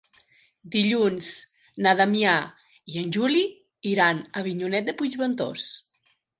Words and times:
Dilluns 0.75 1.27
na 1.87 1.93
Damià 1.99 2.33
i 2.95 2.99
en 3.03 3.13
Juli 3.19 3.45
iran 3.93 4.25
a 4.25 4.35
Avinyonet 4.45 4.91
de 4.91 4.99
Puigventós. 5.03 5.71